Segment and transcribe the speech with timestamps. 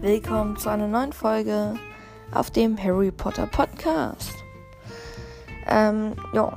[0.00, 1.74] Willkommen zu einer neuen Folge
[2.32, 4.32] auf dem Harry Potter Podcast.
[5.66, 6.56] Ähm, ja.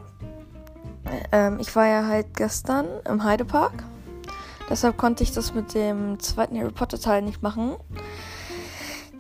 [1.32, 3.84] Ähm, ich war ja halt gestern im Heidepark.
[4.70, 7.76] Deshalb konnte ich das mit dem zweiten Harry Potter Teil nicht machen.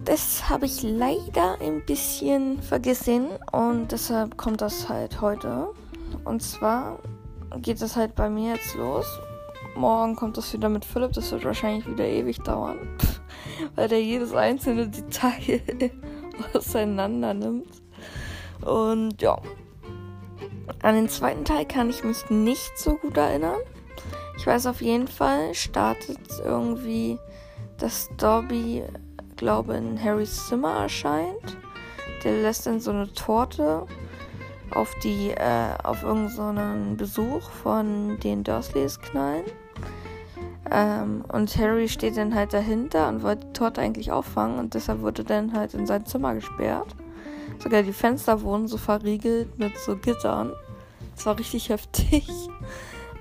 [0.05, 5.69] Das habe ich leider ein bisschen vergessen und deshalb kommt das halt heute.
[6.25, 6.99] Und zwar
[7.57, 9.05] geht das halt bei mir jetzt los.
[9.75, 11.13] Morgen kommt das wieder mit Philipp.
[11.13, 12.79] Das wird wahrscheinlich wieder ewig dauern
[13.75, 15.61] weil der jedes einzelne Detail
[16.53, 17.69] auseinander nimmt.
[18.61, 19.39] Und ja,
[20.81, 23.59] an den zweiten Teil kann ich mich nicht so gut erinnern.
[24.37, 27.19] Ich weiß auf jeden Fall, startet irgendwie,
[27.77, 28.83] dass Dobby,
[29.41, 31.57] glaube in Harrys Zimmer erscheint.
[32.23, 33.87] Der lässt dann so eine Torte
[34.69, 39.45] auf die, äh, auf irgendeinen so Besuch von den Dursleys knallen.
[40.69, 45.01] Ähm, und Harry steht dann halt dahinter und wollte die Torte eigentlich auffangen und deshalb
[45.01, 46.95] wurde dann halt in sein Zimmer gesperrt.
[47.57, 50.53] Sogar die Fenster wurden so verriegelt mit so Gittern.
[51.15, 52.29] Das war richtig heftig.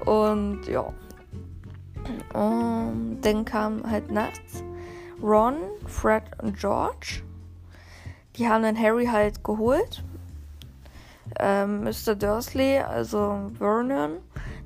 [0.05, 0.93] Und ja.
[2.35, 4.63] Und dann kam halt nachts
[5.23, 7.23] Ron, Fred und George.
[8.37, 10.03] Die haben dann Harry halt geholt.
[11.39, 12.15] Ähm, Mr.
[12.15, 14.19] Dursley, also Vernon,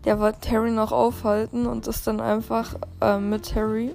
[0.05, 3.95] der wollte Harry noch aufhalten und ist dann einfach äh, mit Harry.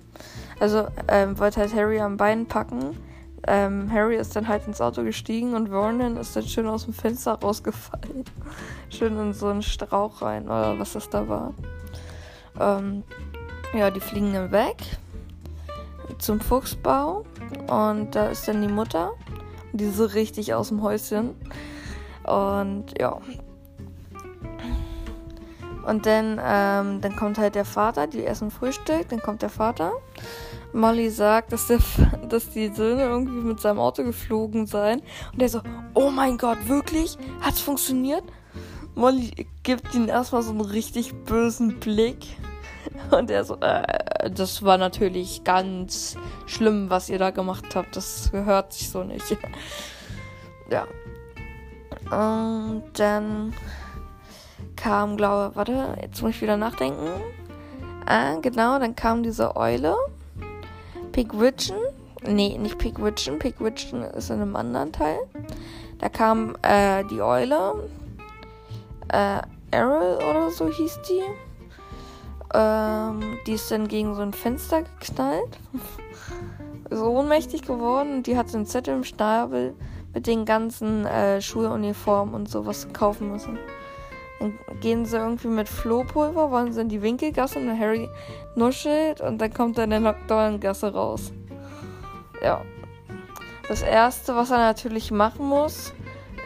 [0.60, 2.98] Also ähm, wollte halt Harry am Bein packen.
[3.48, 6.94] Ähm, Harry ist dann halt ins Auto gestiegen und Vernon ist dann schön aus dem
[6.94, 8.26] Fenster rausgefallen.
[8.90, 11.54] schön in so einen Strauch rein oder was das da war.
[12.60, 13.04] Ähm,
[13.74, 14.76] ja, die fliegen dann weg
[16.20, 17.24] zum Fuchsbau
[17.68, 19.12] und da ist dann die Mutter.
[19.74, 21.36] Die ist so richtig aus dem Häuschen.
[22.24, 23.20] Und ja,
[25.90, 29.94] und dann, ähm, dann kommt halt der Vater, die essen Frühstück, dann kommt der Vater.
[30.72, 31.80] Molly sagt, dass, der,
[32.30, 35.02] dass die Söhne irgendwie mit seinem Auto geflogen seien.
[35.34, 35.62] Und er so,
[35.96, 37.18] oh mein Gott, wirklich?
[37.42, 38.24] Hat's funktioniert?
[38.94, 42.38] Molly gibt ihm erstmal so einen richtig bösen Blick.
[43.12, 46.16] Und er so, äh, das war natürlich ganz
[46.46, 47.96] schlimm, was ihr da gemacht habt.
[47.96, 49.38] Das gehört sich so nicht.
[50.70, 50.88] ja.
[52.12, 53.54] Und dann
[54.76, 57.08] kam, glaube ich, warte, jetzt muss ich wieder nachdenken.
[58.06, 59.96] Ah, genau, dann kam diese Eule.
[61.12, 61.78] Pigwidgeon.
[62.24, 63.40] Nee, nicht Pigwidgeon.
[63.40, 65.18] Pigwidgeon ist in einem anderen Teil.
[66.00, 67.90] Da kam äh, die Eule.
[69.10, 71.22] Äh, Errol oder so hieß die.
[72.54, 75.60] Ähm, die ist dann gegen so ein Fenster geknallt.
[76.90, 78.24] so ohnmächtig geworden.
[78.24, 79.76] Die hat so einen Zettel im Schnabel
[80.14, 83.60] mit den ganzen äh, Schuluniformen und sowas kaufen müssen.
[84.40, 88.10] Dann gehen sie irgendwie mit Flohpulver, wollen sie in die Winkelgasse und Harry
[88.56, 91.32] nuschelt und dann kommt er in der Lockdown-Gasse raus.
[92.42, 92.62] Ja.
[93.68, 95.94] Das erste, was er natürlich machen muss,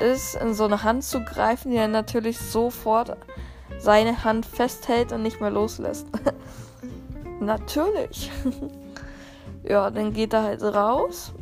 [0.01, 3.15] ist, in so eine Hand zu greifen, die er natürlich sofort
[3.83, 6.07] seine Hand festhält und nicht mehr loslässt.
[7.41, 8.31] natürlich.
[9.63, 11.33] ja, dann geht er halt raus.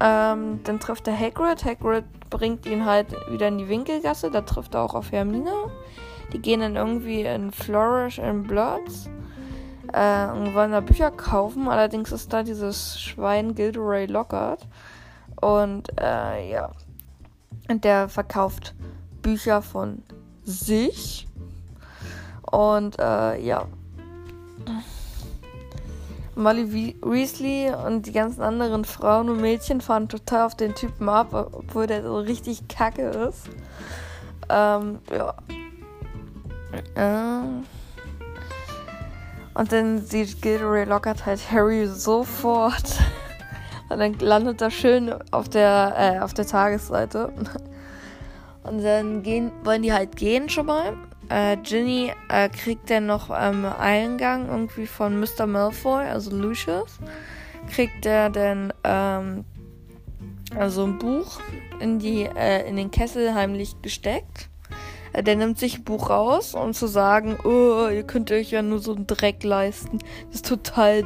[0.00, 1.64] Ähm, dann trifft er Hagrid.
[1.64, 4.30] Hagrid bringt ihn halt wieder in die Winkelgasse.
[4.30, 5.52] Da trifft er auch auf Hermine.
[6.32, 9.10] Die gehen dann irgendwie in Flourish and Bloods
[9.92, 11.68] äh, und wollen da Bücher kaufen.
[11.68, 14.66] Allerdings ist da dieses Schwein Gilderoy Lockhart.
[15.40, 16.70] Und äh, ja.
[17.68, 18.74] Und der verkauft
[19.20, 20.02] Bücher von
[20.44, 21.27] sich.
[22.50, 23.66] Und äh, ja.
[26.34, 31.32] Molly Weasley und die ganzen anderen Frauen und Mädchen fahren total auf den Typen ab,
[31.32, 33.48] obwohl der so richtig kacke ist.
[34.48, 35.34] Ähm, ja.
[36.94, 37.64] Ähm.
[39.54, 42.94] Und dann sieht Gilderoy Lockhart halt Harry sofort.
[43.88, 47.32] Und dann landet er schön auf der, äh, auf der Tagesseite.
[48.62, 50.94] Und dann gehen, wollen die halt gehen schon mal
[51.28, 55.46] äh, Ginny äh, kriegt dann noch ähm, Eingang irgendwie von Mr.
[55.46, 56.98] Malfoy, also Lucius,
[57.70, 59.44] kriegt er dann ähm,
[60.56, 61.40] also ein Buch
[61.80, 64.48] in die äh, in den Kessel heimlich gesteckt.
[65.12, 68.62] Äh, der nimmt sich ein Buch raus, um zu sagen, oh, ihr könnt euch ja
[68.62, 69.98] nur so einen Dreck leisten.
[70.28, 71.04] Das ist total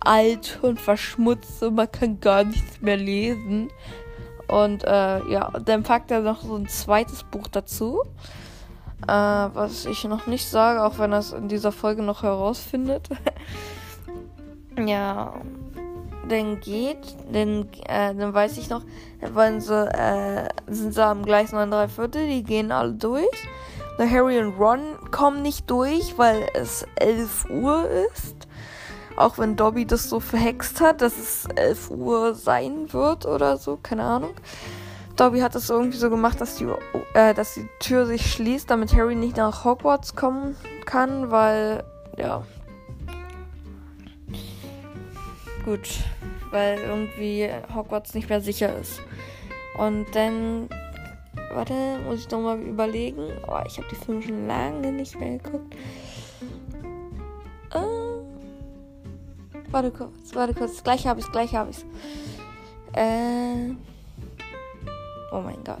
[0.00, 3.70] alt und verschmutzt und man kann gar nichts mehr lesen.
[4.48, 8.02] Und äh, ja, dann packt er noch so ein zweites Buch dazu.
[9.06, 13.08] Äh, was ich noch nicht sage, auch wenn er es in dieser Folge noch herausfindet.
[14.78, 15.34] ja.
[16.28, 18.82] dann geht, dann, äh, dann weiß ich noch,
[19.32, 23.28] wollen sie, äh, sind sie am Gleis 9 3 Viertel, die gehen alle durch.
[23.98, 24.80] Der Harry und Ron
[25.10, 28.48] kommen nicht durch, weil es 11 Uhr ist.
[29.16, 33.78] Auch wenn Dobby das so verhext hat, dass es 11 Uhr sein wird oder so,
[33.80, 34.34] keine Ahnung.
[35.16, 36.66] Dobby hat es irgendwie so gemacht, dass die,
[37.14, 40.56] äh, dass die Tür sich schließt, damit Harry nicht nach Hogwarts kommen
[40.86, 41.84] kann, weil,
[42.18, 42.44] ja.
[45.64, 45.88] Gut,
[46.50, 49.00] weil irgendwie Hogwarts nicht mehr sicher ist.
[49.78, 50.68] Und dann,
[51.52, 51.74] warte,
[52.04, 53.30] muss ich nochmal überlegen.
[53.46, 55.74] Oh, ich habe die Filme schon lange nicht mehr geguckt.
[57.72, 57.78] Äh,
[59.70, 60.82] warte kurz, warte kurz.
[60.82, 61.84] Gleich habe ich es, gleich habe ich es.
[62.94, 63.93] Äh.
[65.34, 65.80] Oh mein Gott.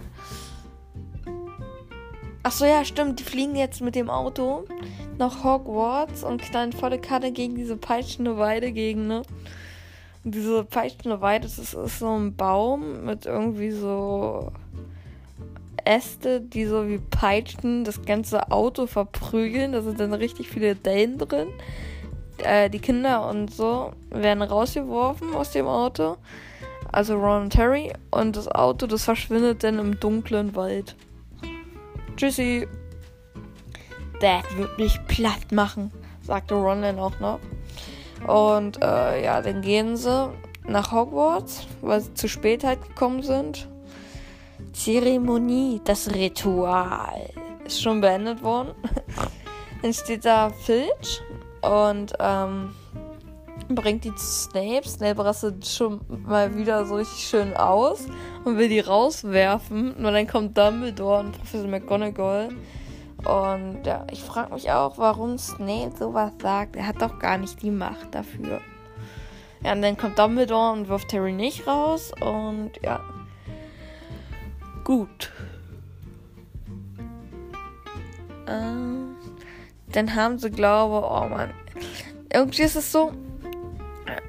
[2.42, 3.20] Ach so, ja, stimmt.
[3.20, 4.64] Die fliegen jetzt mit dem Auto
[5.16, 9.22] nach Hogwarts und knallen volle Karte gegen diese peitschende Weide gegen, ne?
[10.24, 14.50] Und diese peitschende Weide, das ist, ist so ein Baum mit irgendwie so
[15.84, 19.70] Äste, die so wie Peitschen das ganze Auto verprügeln.
[19.70, 21.46] Da sind dann richtig viele Dellen drin.
[22.38, 26.16] Äh, die Kinder und so werden rausgeworfen aus dem Auto
[26.94, 30.96] also Ron und Harry, und das Auto, das verschwindet dann im dunklen Wald.
[32.16, 32.68] Tschüssi.
[34.20, 35.90] Dad wird mich platt machen,
[36.22, 37.40] sagte Ron dann auch noch.
[38.26, 40.30] Und äh, ja, dann gehen sie
[40.66, 43.68] nach Hogwarts, weil sie zu spät halt gekommen sind.
[44.72, 47.28] Zeremonie, das Ritual
[47.64, 48.74] ist schon beendet worden.
[49.82, 51.22] dann steht da Filch
[51.60, 52.74] und ähm,
[53.68, 54.88] bringt die zu Snape.
[54.88, 58.06] Snape rastet schon mal wieder so richtig schön aus
[58.44, 59.94] und will die rauswerfen.
[60.00, 62.50] Nur dann kommt Dumbledore und Professor McGonagall.
[63.18, 66.76] Und ja, ich frage mich auch, warum Snape sowas sagt.
[66.76, 68.60] Er hat doch gar nicht die Macht dafür.
[69.62, 72.12] Ja, und dann kommt Dumbledore und wirft Harry nicht raus.
[72.20, 73.00] Und ja.
[74.84, 75.32] Gut.
[78.46, 79.16] Ähm,
[79.92, 81.50] dann haben sie, glaube oh man.
[82.30, 83.12] Irgendwie ist es so,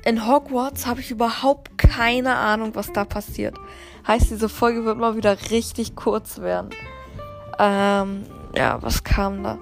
[0.04, 3.56] in Hogwarts habe ich überhaupt keine Ahnung, was da passiert.
[4.08, 6.70] Heißt, diese Folge wird mal wieder richtig kurz werden.
[7.60, 8.24] Ähm,
[8.56, 9.58] ja, was kam da?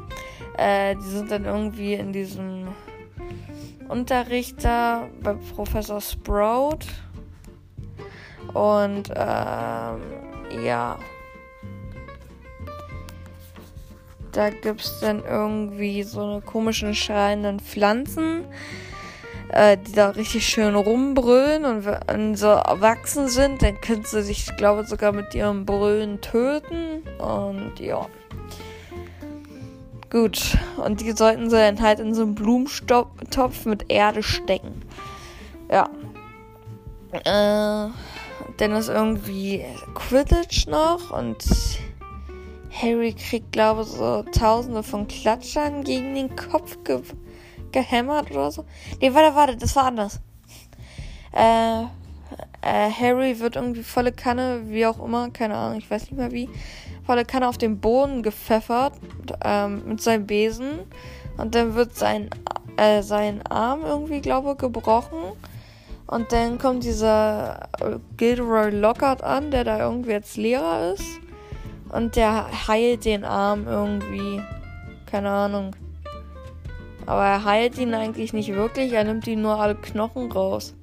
[0.58, 2.68] Äh, die sind dann irgendwie in diesem
[3.88, 6.80] Unterricht da bei Professor Sprout.
[8.54, 10.02] Und ähm,
[10.64, 10.98] ja.
[14.32, 18.46] Da gibt es dann irgendwie so eine komischen schreienden Pflanzen
[19.54, 24.50] äh, die da richtig schön rumbrüllen und wenn sie erwachsen sind, dann können sie sich,
[24.50, 27.04] ich glaube, sogar mit ihrem Brüllen töten.
[27.20, 28.08] Und ja.
[30.10, 30.58] Gut.
[30.84, 34.82] Und die sollten sie dann halt in so einen Blumentopf mit Erde stecken.
[35.70, 35.88] Ja.
[37.12, 37.92] Äh,
[38.58, 39.64] dann ist irgendwie
[39.94, 41.46] Quidditch noch und
[42.72, 47.02] Harry kriegt, glaube ich, so tausende von Klatschern gegen den Kopf ge
[47.74, 48.66] gehämmert oder so.
[49.02, 50.22] Nee, warte, warte, das war anders.
[51.34, 51.84] Äh,
[52.62, 56.32] äh, Harry wird irgendwie volle Kanne, wie auch immer, keine Ahnung, ich weiß nicht mehr
[56.32, 56.50] wie,
[57.06, 58.94] volle Kanne auf den Boden gepfeffert
[59.44, 60.80] ähm, mit seinem Besen.
[61.38, 62.30] Und dann wird sein,
[62.78, 65.34] äh, sein Arm irgendwie, glaube ich, gebrochen.
[66.08, 67.70] Und dann kommt dieser
[68.18, 71.20] Gilderoy Lockhart an, der da irgendwie jetzt Lehrer ist.
[71.90, 74.42] Und der heilt den Arm irgendwie.
[75.06, 75.76] Keine Ahnung.
[77.06, 80.74] Aber er heilt ihn eigentlich nicht wirklich, er nimmt ihm nur alle Knochen raus.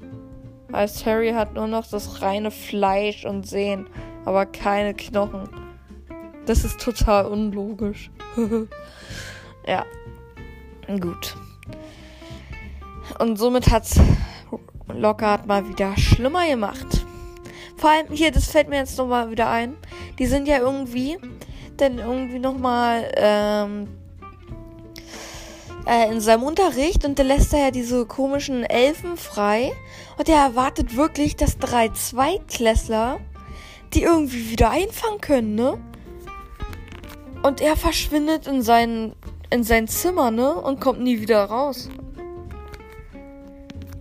[0.72, 3.88] Heißt, Harry hat nur noch das reine Fleisch und Sehen,
[4.24, 5.48] aber keine Knochen.
[6.46, 8.10] Das ist total unlogisch.
[9.66, 9.84] ja.
[11.00, 11.36] Gut.
[13.18, 13.86] Und somit hat
[14.88, 17.04] Lockhart mal wieder schlimmer gemacht.
[17.76, 19.76] Vor allem hier, das fällt mir jetzt nochmal wieder ein.
[20.18, 21.18] Die sind ja irgendwie
[21.76, 23.88] dann irgendwie nochmal ähm,
[25.86, 29.72] äh, in seinem Unterricht und der lässt da ja diese komischen Elfen frei.
[30.18, 33.20] Und er erwartet wirklich, dass drei Zweitklässler
[33.94, 35.78] die irgendwie wieder einfangen können, ne?
[37.42, 39.14] Und er verschwindet in sein,
[39.50, 40.54] in sein Zimmer, ne?
[40.54, 41.88] Und kommt nie wieder raus.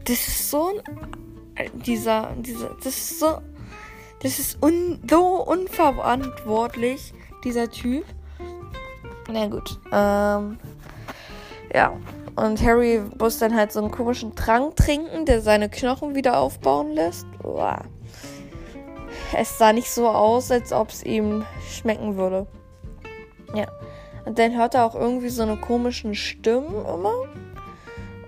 [0.04, 0.70] Das ist so
[1.56, 1.72] ein.
[1.86, 3.40] Dieser, dieser, das ist so.
[4.22, 8.06] Das ist un, so unverantwortlich, dieser Typ.
[9.32, 9.80] Na gut.
[9.92, 10.60] Ähm.
[11.74, 11.94] Ja.
[12.36, 16.92] Und Harry muss dann halt so einen komischen Trank trinken, der seine Knochen wieder aufbauen
[16.94, 17.26] lässt.
[17.44, 17.82] Uah.
[19.36, 22.48] Es sah nicht so aus, als ob es ihm schmecken würde.
[23.54, 23.66] Ja.
[24.26, 27.14] Und dann hört er auch irgendwie so eine komischen Stimmen immer.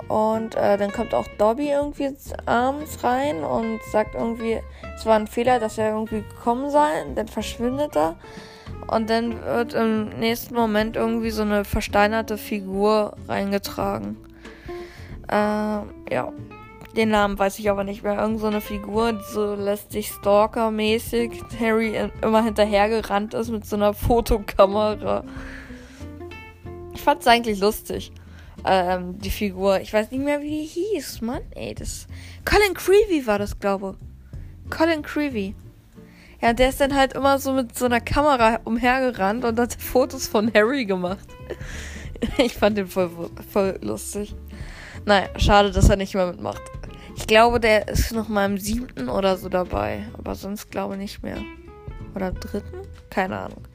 [0.08, 2.14] Und äh, dann kommt auch Dobby irgendwie
[2.46, 4.60] abends rein und sagt irgendwie,
[4.96, 7.06] es war ein Fehler, dass er irgendwie gekommen sei.
[7.16, 8.18] Dann verschwindet er.
[8.88, 14.18] Und dann wird im nächsten Moment irgendwie so eine versteinerte Figur reingetragen.
[15.28, 16.34] Äh, ja.
[16.96, 18.20] Den Namen weiß ich aber nicht mehr.
[18.20, 23.78] Irgend so eine Figur, die so lässt sich Stalker-mäßig Harry immer hinterhergerannt ist mit so
[23.78, 25.24] einer Fotokamera.
[26.94, 28.12] Ich fand's eigentlich lustig.
[28.66, 29.80] Ähm, die Figur.
[29.80, 31.22] Ich weiß nicht mehr, wie die hieß.
[31.22, 32.08] Mann, ey, das.
[32.44, 34.78] Colin Creevy war das, glaube ich.
[34.78, 35.56] Colin Creevy.
[36.42, 40.28] Ja, der ist dann halt immer so mit so einer Kamera umhergerannt und hat Fotos
[40.28, 41.28] von Harry gemacht.
[42.38, 43.12] ich fand den voll,
[43.52, 44.36] voll lustig.
[45.06, 46.62] Naja, schade, dass er nicht mehr mitmacht.
[47.16, 50.06] Ich glaube, der ist noch mal im siebten oder so dabei.
[50.18, 51.38] Aber sonst glaube ich nicht mehr.
[52.16, 52.88] Oder dritten?
[53.10, 53.68] Keine Ahnung.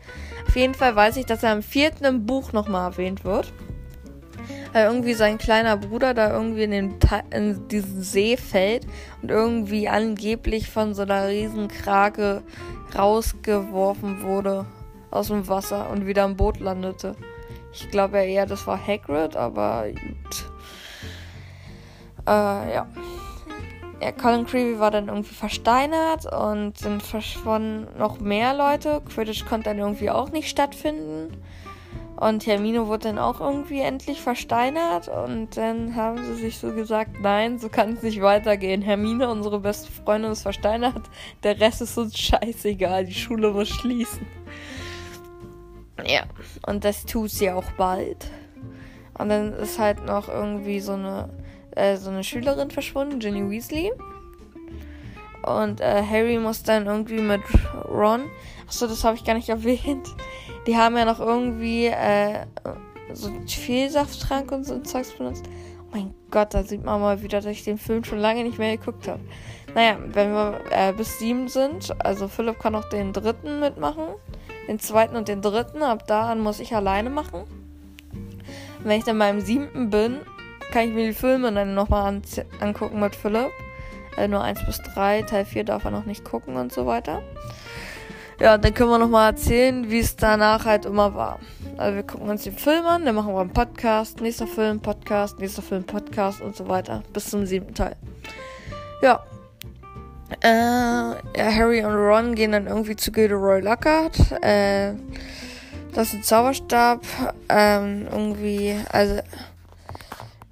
[0.46, 3.52] Auf jeden Fall weiß ich, dass er im vierten im Buch noch mal erwähnt wird.
[4.72, 6.94] Weil irgendwie sein kleiner Bruder da irgendwie in, den
[7.30, 8.86] in diesen See fällt
[9.22, 12.42] und irgendwie angeblich von so einer riesen Krake
[12.96, 14.66] rausgeworfen wurde
[15.10, 17.16] aus dem Wasser und wieder im Boot landete.
[17.72, 20.50] Ich glaube ja eher, das war Hagrid, aber gut.
[22.26, 22.86] Äh, ja.
[24.00, 29.00] Ja, Colin Creevy war dann irgendwie versteinert und dann verschwanden noch mehr Leute.
[29.08, 31.42] Quidditch konnte dann irgendwie auch nicht stattfinden.
[32.16, 35.08] Und Hermine wurde dann auch irgendwie endlich versteinert.
[35.08, 38.82] Und dann haben sie sich so gesagt, nein, so kann es nicht weitergehen.
[38.82, 41.02] Hermine, unsere beste Freundin, ist versteinert.
[41.42, 43.04] Der Rest ist uns scheißegal.
[43.04, 44.26] Die Schule muss schließen.
[46.06, 46.25] Ja,
[46.66, 48.30] und das tut sie auch bald.
[49.18, 51.30] Und dann ist halt noch irgendwie so eine
[51.76, 53.92] äh, so eine Schülerin verschwunden, Ginny Weasley.
[55.42, 57.42] Und äh, Harry muss dann irgendwie mit
[57.88, 58.25] Ron.
[58.66, 60.08] Achso, das habe ich gar nicht erwähnt.
[60.66, 62.46] Die haben ja noch irgendwie äh,
[63.12, 65.44] so einen Vielsafttrank und so ein Zeugs benutzt.
[65.80, 68.58] Oh mein Gott, da sieht man mal wieder, dass ich den Film schon lange nicht
[68.58, 69.20] mehr geguckt habe.
[69.75, 74.04] Naja, wenn wir äh, bis sieben sind, also Philipp kann auch den dritten mitmachen,
[74.68, 77.44] den zweiten und den dritten, ab da an muss ich alleine machen.
[78.82, 80.18] Wenn ich dann beim siebten bin,
[80.73, 82.23] kann ich mir die Filme dann nochmal an
[82.61, 83.50] angucken mit Philipp.
[84.16, 87.23] Also nur 1 bis 3, Teil 4 darf er noch nicht gucken und so weiter.
[88.38, 91.38] Ja, dann können wir nochmal erzählen, wie es danach halt immer war.
[91.78, 95.38] Also wir gucken uns den Film an, dann machen wir einen Podcast, nächster Film, Podcast,
[95.38, 97.02] nächster Film, Podcast und so weiter.
[97.14, 97.96] Bis zum siebten Teil.
[99.00, 99.24] Ja.
[100.42, 104.18] Äh, ja, Harry und Ron gehen dann irgendwie zu Gilderoy Lockhart.
[104.42, 104.92] Äh,
[105.94, 107.00] das ist ein Zauberstab.
[107.48, 109.20] Ähm, irgendwie, also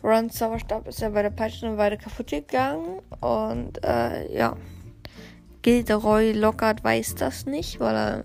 [0.03, 3.01] Rons Zauberstab ist ja bei der Peitschenweide kaputt gegangen.
[3.21, 4.57] Und äh, ja.
[5.65, 8.25] Gilderoy Lockhart weiß das nicht, weil er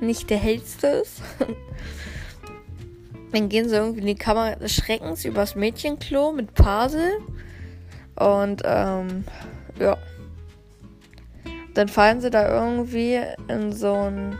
[0.00, 1.20] nicht der hellste ist.
[3.32, 7.18] Dann gehen sie irgendwie in die Kammer des Schreckens übers Mädchenklo mit Pasel.
[8.14, 9.24] Und ähm,
[9.80, 9.96] ja.
[11.74, 14.38] Dann fallen sie da irgendwie in so ein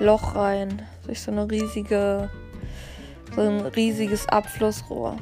[0.00, 0.82] Loch rein.
[1.06, 2.28] Durch so eine riesige,
[3.36, 5.16] so ein riesiges Abflussrohr.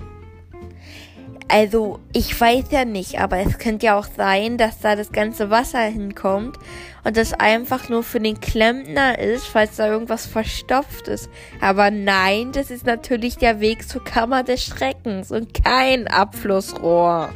[1.52, 5.50] Also, ich weiß ja nicht, aber es könnte ja auch sein, dass da das ganze
[5.50, 6.56] Wasser hinkommt
[7.02, 11.28] und das einfach nur für den Klempner ist, falls da irgendwas verstopft ist.
[11.60, 17.30] Aber nein, das ist natürlich der Weg zur Kammer des Schreckens und kein Abflussrohr.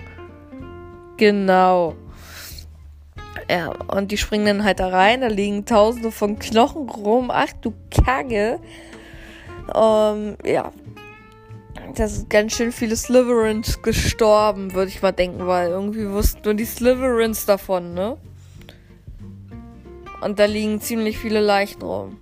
[1.17, 1.97] Genau.
[3.51, 7.31] Ja, und die springen dann halt da rein, da liegen tausende von Knochen rum.
[7.33, 8.61] Ach du Kacke.
[9.75, 10.73] Um, ja,
[11.95, 16.55] da sind ganz schön viele Slytherins gestorben, würde ich mal denken, weil irgendwie wussten nur
[16.55, 18.17] die Slytherins davon, ne?
[20.21, 22.19] Und da liegen ziemlich viele Leichen rum.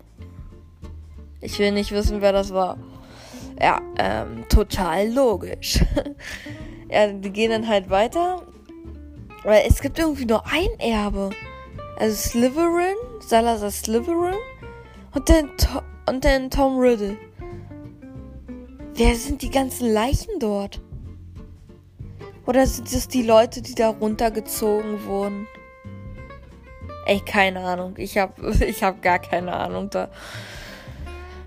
[1.40, 2.78] Ich will nicht wissen, wer das war.
[3.60, 5.84] Ja, ähm, total logisch.
[6.90, 8.42] ja, die gehen dann halt weiter.
[9.44, 11.30] Weil es gibt irgendwie nur ein Erbe.
[11.98, 14.34] Also Slytherin, Salazar Slytherin
[15.14, 17.16] und dann, to und dann Tom Riddle.
[18.94, 20.80] Wer sind die ganzen Leichen dort?
[22.46, 25.46] Oder sind es die Leute, die da runtergezogen wurden?
[27.06, 27.94] Ey, keine Ahnung.
[27.96, 30.08] Ich hab, ich hab gar keine Ahnung da.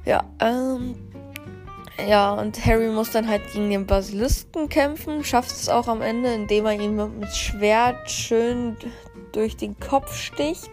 [0.06, 0.96] Ja, ähm.
[2.10, 5.24] Ja, und Harry muss dann halt gegen den Basilisken kämpfen.
[5.24, 8.76] Schafft es auch am Ende, indem er ihn mit Schwert schön
[9.32, 10.72] durch den Kopf sticht.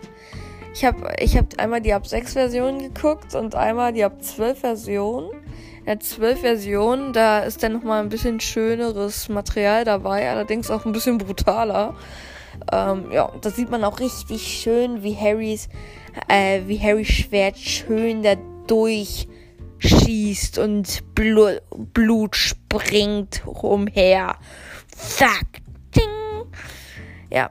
[0.75, 4.59] Ich habe ich hab einmal die Ab 6 Version geguckt und einmal die Ab 12
[4.59, 5.31] Version.
[5.84, 10.84] Er hat zwölf Versionen, da ist dann nochmal ein bisschen schöneres Material dabei, allerdings auch
[10.84, 11.96] ein bisschen brutaler.
[12.70, 15.68] Ähm, ja, da sieht man auch richtig schön, wie Harrys,
[16.28, 18.36] äh, wie Harrys Schwert schön da
[18.68, 21.56] durchschießt und Blu
[21.92, 24.36] Blut springt umher.
[24.96, 25.46] Zack.
[25.96, 26.04] Ding.
[27.30, 27.50] Ja.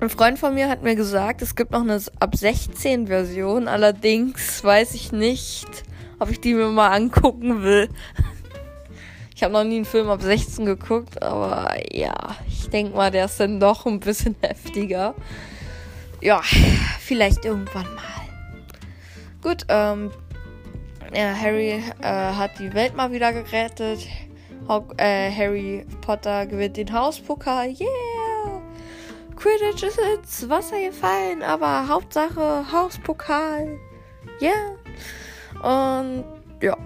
[0.00, 3.66] Ein Freund von mir hat mir gesagt, es gibt noch eine ab 16 Version.
[3.66, 5.85] Allerdings weiß ich nicht,
[6.18, 7.88] ob ich die mir mal angucken will.
[9.34, 12.14] Ich habe noch nie einen Film ab 16 geguckt, aber ja,
[12.48, 15.14] ich denke mal, der ist dann doch ein bisschen heftiger.
[16.22, 16.40] Ja,
[17.00, 18.02] vielleicht irgendwann mal.
[19.42, 20.10] Gut, ähm,
[21.14, 24.08] ja, Harry äh, hat die Welt mal wieder gerettet.
[24.68, 27.68] Hog äh, Harry Potter gewinnt den Hauspokal.
[27.68, 28.62] Yeah!
[29.36, 33.78] Quidditch ist ins Wasser gefallen, aber Hauptsache Hauspokal.
[34.40, 34.76] Yeah!
[35.62, 36.24] Und
[36.60, 36.76] ja.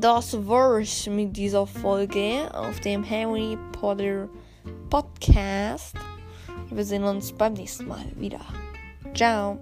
[0.00, 4.28] Das war's mit dieser Folge auf dem Harry Potter
[4.88, 5.94] Podcast.
[6.70, 8.40] Wir sehen uns beim nächsten Mal wieder.
[9.14, 9.58] Ciao.